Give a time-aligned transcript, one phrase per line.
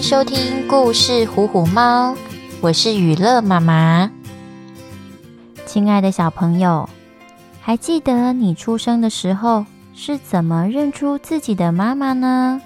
[0.00, 2.14] 收听故事《虎虎猫》，
[2.60, 4.10] 我是雨乐妈妈。
[5.66, 6.88] 亲爱的小朋友，
[7.60, 12.62] 还记得你出生的时候是怎么认出自己的妈妈呢？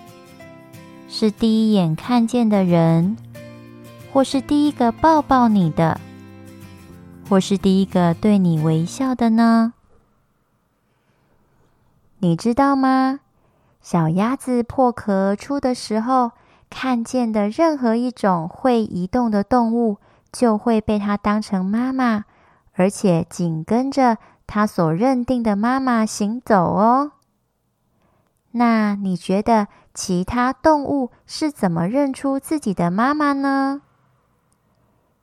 [1.09, 3.17] 是第一眼看见的人，
[4.12, 5.99] 或是第一个抱抱你的，
[7.29, 9.73] 或是第一个对你微笑的呢？
[12.19, 13.21] 你知道吗？
[13.80, 16.33] 小鸭子破壳出的时候，
[16.72, 19.99] 看见的任何一种会移动的动物，
[20.32, 22.25] 就会被它当成妈妈，
[22.72, 27.13] 而且紧跟着它所认定的妈妈行走哦。
[28.53, 33.83] 那你觉得其他动物是怎么认出自己的妈妈呢？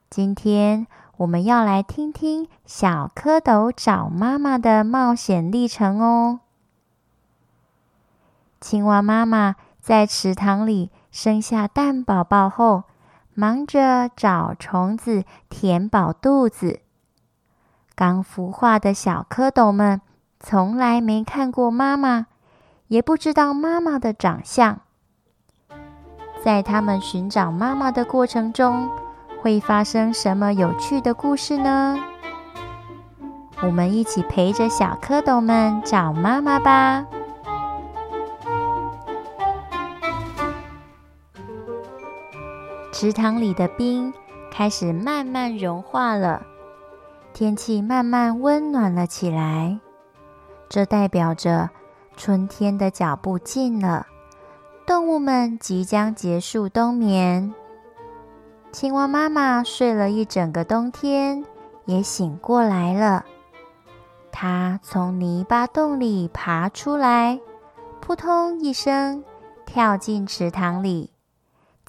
[0.07, 0.85] 今天
[1.17, 6.41] 我们要来听听小蝌蚪找妈妈的冒险历程哦。
[8.61, 12.83] 青蛙妈妈在池塘里生下蛋宝宝后，
[13.33, 16.81] 忙着找虫子填饱肚子。
[17.95, 20.01] 刚孵化的小蝌蚪们
[20.39, 22.27] 从来没看过妈妈，
[22.87, 24.79] 也不知道妈妈的长相。
[26.43, 28.89] 在他们寻找妈妈的过程中，
[29.41, 31.97] 会发生什么有趣的故事呢？
[33.61, 37.05] 我们一起陪着小蝌蚪们找妈妈吧。
[43.01, 44.13] 池塘里的冰
[44.51, 46.45] 开始慢慢融化了，
[47.31, 49.79] 天气慢慢温暖了起来。
[50.67, 51.69] 这代表着
[52.17, 54.05] 春天的脚步近了，
[54.85, 57.55] 动物们即将结束冬眠。
[58.73, 61.45] 青蛙妈妈睡了一整个冬天，
[61.85, 63.23] 也醒过来了。
[64.29, 67.39] 它从泥巴洞里爬出来，
[68.01, 69.23] 扑通一声
[69.65, 71.13] 跳进池塘里。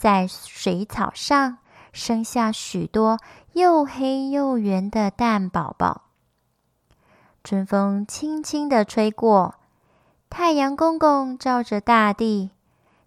[0.00, 1.58] 在水草上
[1.92, 3.18] 生下许多
[3.52, 6.04] 又黑又圆的蛋宝宝。
[7.44, 9.56] 春风轻轻地吹过，
[10.30, 12.52] 太阳公公照着大地，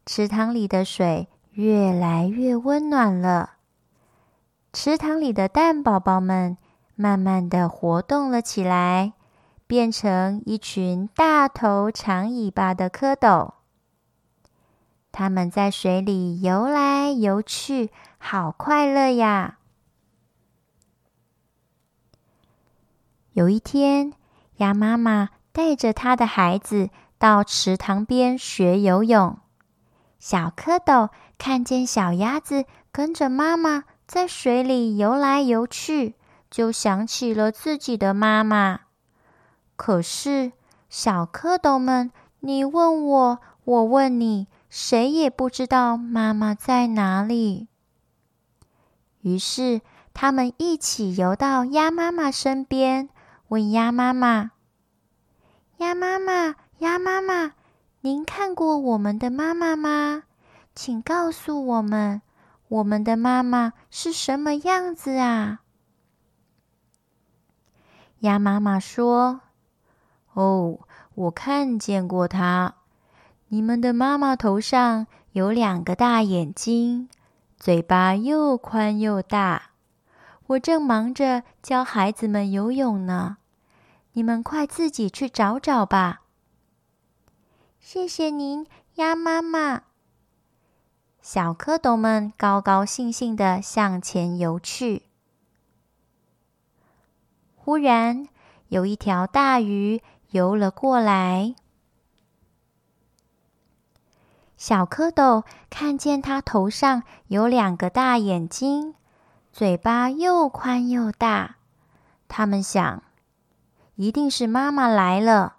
[0.06, 3.54] 池塘里的水越来越温暖了。
[4.72, 6.56] 池塘里的蛋宝宝们
[6.94, 9.14] 慢慢地活动了起来，
[9.66, 13.54] 变成一群大头长尾巴的蝌蚪。
[15.14, 19.60] 他们在水里游来游去，好快乐呀！
[23.34, 24.14] 有一天，
[24.58, 29.38] 鸭妈妈带着她的孩子到池塘边学游泳。
[30.18, 36.16] 小蝌蚪看见小鸭子跟着妈妈在水里游来游去，
[36.50, 38.80] 就想起了自己的妈妈。
[39.76, 40.54] 可是，
[40.90, 44.48] 小蝌蚪们，你问我，我问你。
[44.76, 47.68] 谁也不知道妈妈在哪里。
[49.22, 49.82] 于是，
[50.16, 53.08] 他们一起游到鸭妈妈身边，
[53.50, 54.50] 问鸭妈妈
[55.78, 57.54] ：“鸭妈妈，鸭妈妈，
[58.02, 60.24] 您看过我们的妈妈吗？
[60.74, 62.24] 请告诉我们，
[62.68, 65.60] 我们的妈妈是什么样子啊？”
[68.22, 69.42] 鸭妈妈说
[70.34, 70.80] ：“哦，
[71.14, 72.78] 我看见过她。”
[73.54, 77.08] 你们的妈妈头上有两个大眼睛，
[77.56, 79.74] 嘴巴又宽又大。
[80.48, 83.38] 我正忙着教孩子们游泳呢，
[84.14, 86.24] 你们快自己去找找吧。
[87.80, 88.66] 谢谢您，
[88.96, 89.84] 鸭妈妈。
[91.22, 95.04] 小蝌蚪们高高兴兴地向前游去。
[97.56, 98.28] 忽然，
[98.70, 101.54] 有一条大鱼游了过来。
[104.56, 108.96] 小蝌蚪看见它头上有两个大眼睛，
[109.52, 111.56] 嘴巴又宽又大，
[112.28, 113.04] 他们想，
[113.96, 115.58] 一定是妈妈来了，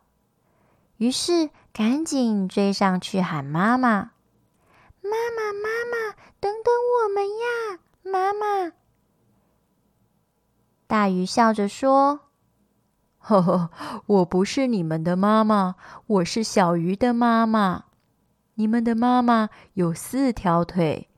[0.97, 4.13] 于是赶紧追上去喊妈妈
[5.03, 8.73] ：“妈妈，妈妈，等等我们呀，妈妈！”
[10.87, 12.21] 大鱼笑着说
[13.19, 13.71] ：“呵呵，
[14.07, 15.75] 我不是你们的妈妈，
[16.07, 17.85] 我是小鱼的妈妈。”
[18.57, 21.09] 你们的妈妈有四条腿，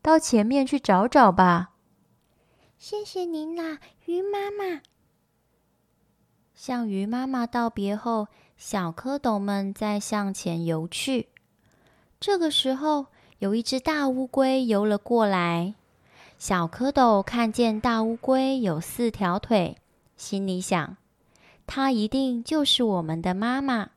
[0.00, 1.72] 到前面去找找吧。
[2.78, 4.82] 谢谢您啦，鱼妈妈。
[6.54, 11.28] 向鱼妈妈道别后，小蝌蚪们再向前游去。
[12.20, 13.06] 这个时候，
[13.38, 15.74] 有一只大乌龟游了过来。
[16.38, 19.78] 小蝌蚪看见大乌龟有四条腿，
[20.16, 20.96] 心里想：
[21.66, 23.90] 它一定就是我们的妈妈。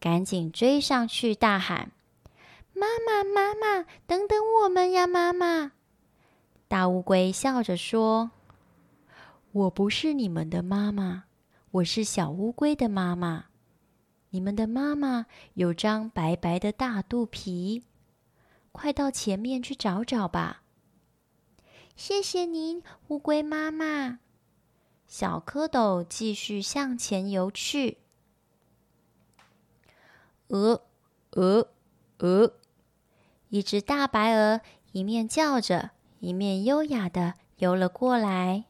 [0.00, 1.90] 赶紧追上去，大喊。
[2.78, 5.72] 妈妈，妈妈，等等我们呀，妈妈！
[6.68, 8.30] 大乌龟笑着说
[9.50, 11.24] ：“我不是你们的妈妈，
[11.72, 13.46] 我是小乌龟的妈妈。
[14.30, 17.82] 你们的妈妈有张白白的大肚皮，
[18.70, 20.62] 快到前面去找找吧。”
[21.96, 24.20] 谢谢您，乌龟妈妈。
[25.08, 27.98] 小蝌蚪继续向前游去。
[30.48, 30.82] 鹅，
[31.32, 31.68] 鹅，
[32.18, 32.54] 鹅！
[33.48, 34.60] 一只大白鹅
[34.92, 35.90] 一面叫着，
[36.20, 38.64] 一面优雅地游了过来。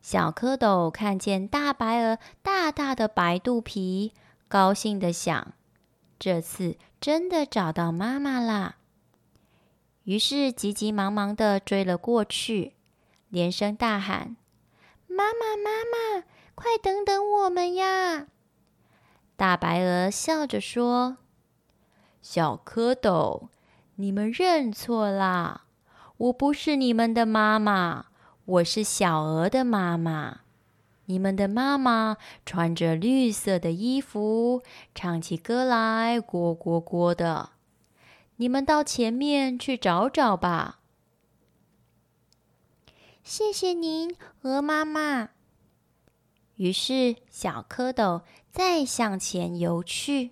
[0.00, 4.14] 小蝌蚪看见大白鹅大大的白肚皮，
[4.48, 5.52] 高兴地想：
[6.18, 8.76] 这次真的找到妈妈啦！
[10.04, 12.72] 于是急急忙忙地追了过去，
[13.28, 14.36] 连声大喊
[15.06, 16.24] ：“妈妈，妈妈，
[16.54, 18.28] 快等等我们呀！”
[19.36, 21.18] 大白鹅笑着说
[22.22, 23.48] ：“小蝌蚪，
[24.00, 25.64] 你们认错啦，
[26.16, 28.06] 我不是你们的妈妈，
[28.46, 30.40] 我是小鹅的妈妈。
[31.04, 32.16] 你们的妈妈
[32.46, 34.62] 穿着绿色的衣服，
[34.94, 37.50] 唱起歌来咕咕咕的。”
[38.36, 40.80] 你们到前面去找找吧。
[43.22, 45.28] 谢谢您，鹅妈妈。
[46.56, 50.30] 于是小蝌蚪再向前游去。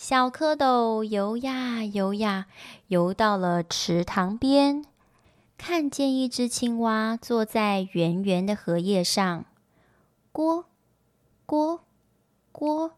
[0.00, 2.46] 小蝌蚪游呀游呀，
[2.86, 4.84] 游到了池塘边，
[5.58, 9.44] 看见一只青蛙坐在圆圆的荷叶上，
[10.32, 10.66] 咕
[11.44, 11.80] 咕
[12.52, 12.92] 咕，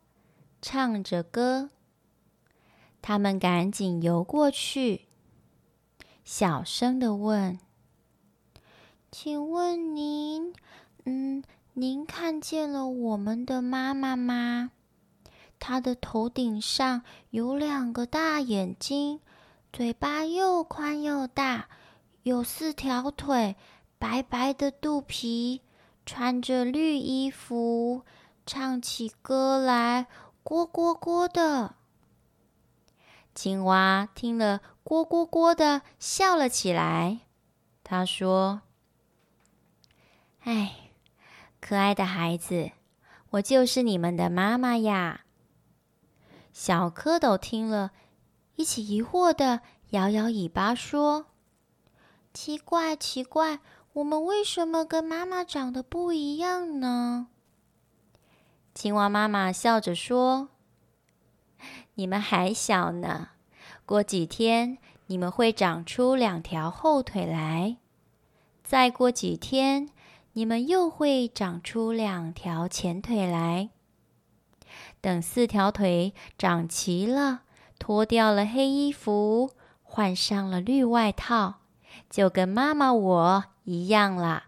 [0.61, 1.71] 唱着歌。
[3.01, 5.07] 他们赶紧游过去，
[6.23, 7.59] 小声的问
[9.11, 10.53] ：“请问您，
[11.07, 11.43] 嗯，
[11.73, 14.73] 您看见了我们的妈妈吗？
[15.61, 19.21] 她的头顶上有两个大眼睛，
[19.73, 21.69] 嘴巴又宽又大，
[22.23, 23.55] 有四条腿，
[23.99, 25.61] 白白的肚皮，
[26.07, 28.03] 穿着绿衣服，
[28.47, 30.07] 唱起歌来
[30.43, 31.77] 咕咕咕的。”
[33.33, 37.21] 青蛙听了，咕咕咕的笑了起来。
[37.85, 38.63] 他说
[40.43, 40.91] ：“哎，
[41.61, 42.73] 可爱的孩子，
[43.31, 45.25] 我就是你们的妈妈呀。”
[46.53, 47.93] 小蝌蚪听了，
[48.57, 49.61] 一起疑惑的
[49.91, 51.27] 摇摇尾巴说
[52.35, 53.61] ：“奇怪，奇怪，
[53.95, 57.29] 我们为什么跟妈妈长得不一样呢？”
[58.75, 60.49] 青蛙妈妈笑着说。
[61.95, 63.31] 你们还小呢，
[63.85, 67.77] 过几天你们会长出两条后腿来，
[68.63, 69.91] 再过几天
[70.33, 73.71] 你们又会长出两条前腿来。
[75.01, 77.43] 等四条腿长齐了，
[77.79, 79.51] 脱掉了黑衣服，
[79.83, 81.61] 换上了绿外套，
[82.09, 84.45] 就跟妈妈我一样了，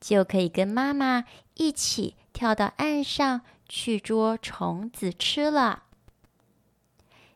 [0.00, 1.24] 就可以跟妈妈
[1.54, 5.84] 一起跳到岸上去捉虫子吃了。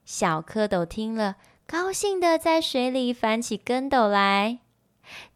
[0.04, 4.60] 小蝌蚪听了，高兴的在水里翻起跟斗来。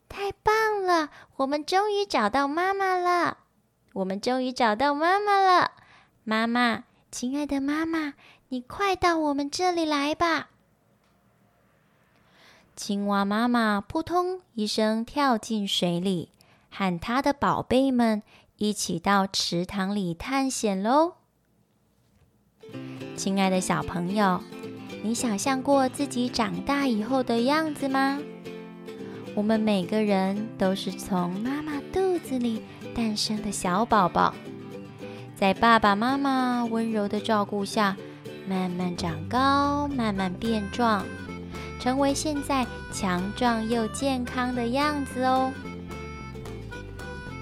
[0.09, 1.11] 太棒了！
[1.37, 3.39] 我们终于找到妈妈了！
[3.93, 5.73] 我们终于找到妈妈了！
[6.29, 8.13] 妈妈，亲爱的妈妈，
[8.51, 10.51] 你快到我们这里来吧！
[12.77, 16.29] 青蛙妈妈扑通一声跳进水里，
[16.71, 18.23] 和她的宝贝们
[18.59, 21.15] 一起到池塘里探险喽！
[23.17, 24.43] 亲爱的小朋友。
[25.03, 28.21] 你想象过自己长大以后的样子吗？
[29.35, 32.63] 我们每个人都是从妈妈肚子里
[32.95, 34.35] 诞生的小宝宝，
[35.39, 37.97] 在爸爸妈妈温柔的照顾下，
[38.49, 41.05] 慢慢长高，慢慢变壮，
[41.79, 45.53] 成为现在强壮又健康的样子哦。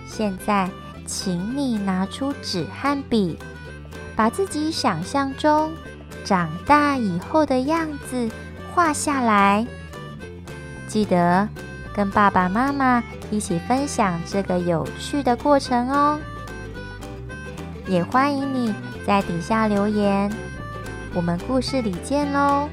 [0.06, 0.68] 现在，
[1.06, 3.38] 请你拿出纸和笔，
[4.14, 5.72] 把自己想象中。
[6.22, 8.28] 长大以后的样子
[8.74, 9.66] 画下来，
[10.86, 11.48] 记得
[11.94, 16.20] 跟爸爸妈妈一起分享这个有趣的过程哦。
[17.86, 18.74] 也欢迎你
[19.06, 20.30] 在底下留言，
[21.14, 22.68] 我们故事里见喽。